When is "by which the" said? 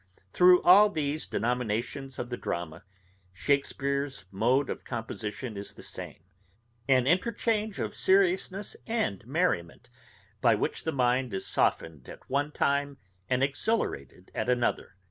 10.41-10.91